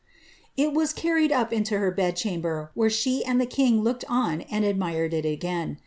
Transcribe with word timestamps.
It 0.57 0.73
was 0.73 0.93
carried 0.93 1.31
up 1.31 1.53
into 1.53 1.77
her 1.77 1.93
led 1.95 2.15
chamber, 2.15 2.71
where 2.73 2.89
she 2.89 3.23
and 3.23 3.39
the 3.39 3.45
king 3.45 3.83
looked 3.83 4.03
on 4.09 4.41
and 4.49 4.65
admired 4.65 5.13
it 5.13 5.25
again. 5.25 5.77